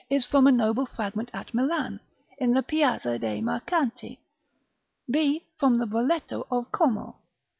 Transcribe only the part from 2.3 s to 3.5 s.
in the Piazza dei